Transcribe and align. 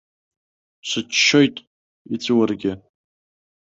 Сыччоит, 0.89 1.55
иҵәуаргьы. 2.13 2.73